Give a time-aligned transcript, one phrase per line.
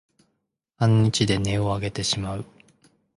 [0.77, 2.45] 半日で音をあげてしまう